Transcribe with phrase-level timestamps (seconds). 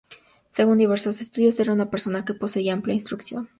[0.49, 3.49] Según diversos estudios, era una persona que poseía amplia instrucción.